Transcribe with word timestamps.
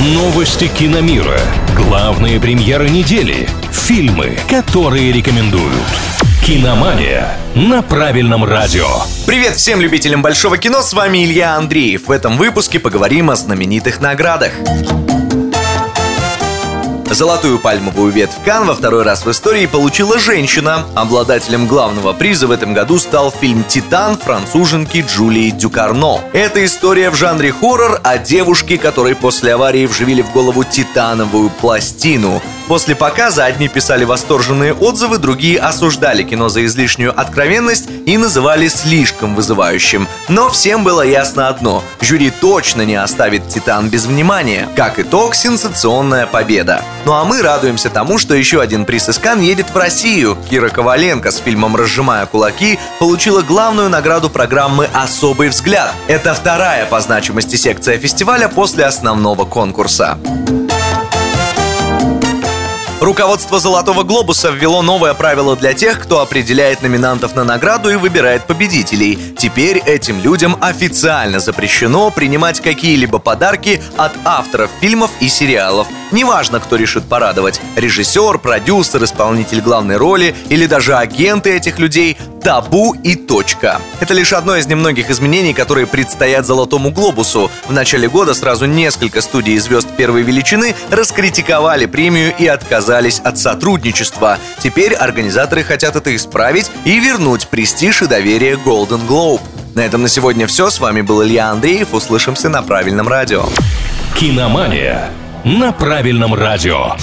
Новости 0.00 0.68
киномира. 0.68 1.40
Главные 1.74 2.38
премьеры 2.38 2.88
недели. 2.88 3.48
Фильмы, 3.72 4.38
которые 4.48 5.10
рекомендуют. 5.10 5.74
Киномания 6.46 7.36
на 7.56 7.82
правильном 7.82 8.44
радио. 8.44 8.86
Привет 9.26 9.56
всем 9.56 9.80
любителям 9.80 10.22
большого 10.22 10.56
кино, 10.56 10.82
с 10.82 10.92
вами 10.92 11.24
Илья 11.24 11.56
Андреев. 11.56 12.06
В 12.06 12.12
этом 12.12 12.36
выпуске 12.36 12.78
поговорим 12.78 13.28
о 13.28 13.34
знаменитых 13.34 14.00
наградах. 14.00 14.52
Золотую 17.10 17.58
пальмовую 17.58 18.12
ветвь 18.12 18.36
Кан 18.44 18.66
во 18.66 18.74
второй 18.74 19.02
раз 19.02 19.24
в 19.24 19.30
истории 19.30 19.64
получила 19.66 20.18
женщина. 20.18 20.84
Обладателем 20.94 21.66
главного 21.66 22.12
приза 22.12 22.46
в 22.46 22.50
этом 22.50 22.74
году 22.74 22.98
стал 22.98 23.30
фильм 23.30 23.64
«Титан» 23.64 24.18
француженки 24.18 25.04
Джулии 25.08 25.50
Дюкарно. 25.50 26.20
Это 26.34 26.64
история 26.64 27.08
в 27.10 27.14
жанре 27.14 27.50
хоррор 27.50 28.00
о 28.04 28.18
девушке, 28.18 28.76
которой 28.76 29.16
после 29.16 29.54
аварии 29.54 29.86
вживили 29.86 30.20
в 30.20 30.32
голову 30.32 30.64
титановую 30.64 31.48
пластину. 31.48 32.42
После 32.68 32.94
показа 32.94 33.46
одни 33.46 33.66
писали 33.66 34.04
восторженные 34.04 34.74
отзывы, 34.74 35.16
другие 35.16 35.58
осуждали 35.58 36.22
кино 36.22 36.50
за 36.50 36.66
излишнюю 36.66 37.18
откровенность 37.18 37.88
и 38.04 38.18
называли 38.18 38.68
слишком 38.68 39.34
вызывающим. 39.34 40.06
Но 40.28 40.50
всем 40.50 40.84
было 40.84 41.00
ясно 41.00 41.48
одно– 41.48 41.82
жюри 42.02 42.30
точно 42.30 42.82
не 42.82 42.96
оставит 42.96 43.48
«Титан» 43.48 43.88
без 43.88 44.04
внимания. 44.04 44.68
Как 44.76 44.98
итог, 44.98 45.34
сенсационная 45.34 46.26
победа. 46.26 46.82
Ну 47.06 47.14
а 47.14 47.24
мы 47.24 47.40
радуемся 47.40 47.88
тому, 47.88 48.18
что 48.18 48.34
еще 48.34 48.60
один 48.60 48.84
приз 48.84 49.08
Искан 49.08 49.40
едет 49.40 49.70
в 49.70 49.76
Россию. 49.76 50.36
Кира 50.50 50.68
Коваленко 50.68 51.30
с 51.30 51.38
фильмом 51.38 51.74
«Разжимая 51.74 52.26
кулаки» 52.26 52.78
получила 53.00 53.40
главную 53.40 53.88
награду 53.88 54.28
программы 54.28 54.90
«Особый 54.92 55.48
взгляд». 55.48 55.94
Это 56.06 56.34
вторая 56.34 56.84
по 56.84 57.00
значимости 57.00 57.56
секция 57.56 57.98
фестиваля 57.98 58.48
после 58.48 58.84
основного 58.84 59.46
конкурса. 59.46 60.18
お! 63.00 63.07
Руководство 63.18 63.58
«Золотого 63.58 64.04
глобуса» 64.04 64.50
ввело 64.50 64.80
новое 64.80 65.12
правило 65.12 65.56
для 65.56 65.74
тех, 65.74 65.98
кто 66.00 66.20
определяет 66.20 66.82
номинантов 66.82 67.34
на 67.34 67.42
награду 67.42 67.90
и 67.90 67.96
выбирает 67.96 68.46
победителей. 68.46 69.18
Теперь 69.36 69.78
этим 69.78 70.22
людям 70.22 70.56
официально 70.60 71.40
запрещено 71.40 72.12
принимать 72.12 72.60
какие-либо 72.60 73.18
подарки 73.18 73.82
от 73.96 74.12
авторов 74.24 74.70
фильмов 74.80 75.10
и 75.18 75.28
сериалов. 75.28 75.88
Неважно, 76.12 76.60
кто 76.60 76.76
решит 76.76 77.08
порадовать– 77.08 77.60
режиссер, 77.76 78.38
продюсер, 78.38 79.02
исполнитель 79.02 79.62
главной 79.62 79.96
роли 79.96 80.36
или 80.48 80.66
даже 80.66 80.94
агенты 80.94 81.50
этих 81.50 81.80
людей– 81.80 82.16
табу 82.48 82.94
и 82.94 83.14
точка. 83.14 83.80
Это 84.00 84.14
лишь 84.14 84.32
одно 84.32 84.56
из 84.56 84.66
немногих 84.66 85.10
изменений, 85.10 85.52
которые 85.52 85.86
предстоят 85.86 86.46
«Золотому 86.46 86.90
глобусу». 86.90 87.50
В 87.66 87.72
начале 87.72 88.08
года 88.08 88.32
сразу 88.32 88.64
несколько 88.64 89.20
студий 89.20 89.58
звезд 89.58 89.88
первой 89.96 90.22
величины 90.22 90.74
раскритиковали 90.90 91.86
премию 91.86 92.32
и 92.38 92.46
отказались 93.08 93.20
от 93.20 93.38
сотрудничества. 93.38 94.38
Теперь 94.62 94.94
организаторы 94.94 95.62
хотят 95.62 95.96
это 95.96 96.14
исправить 96.14 96.70
и 96.84 96.98
вернуть 97.00 97.48
престиж 97.48 98.02
и 98.02 98.06
доверие 98.06 98.54
Golden 98.54 99.06
Globe. 99.06 99.40
На 99.74 99.80
этом 99.80 100.02
на 100.02 100.08
сегодня 100.08 100.46
все. 100.46 100.70
С 100.70 100.80
вами 100.80 101.02
был 101.02 101.22
Илья 101.22 101.50
Андреев. 101.50 101.94
Услышимся 101.94 102.48
на 102.48 102.62
правильном 102.62 103.08
радио. 103.08 103.44
Киномания 104.16 105.10
на 105.44 105.72
правильном 105.72 106.34
радио. 106.34 106.96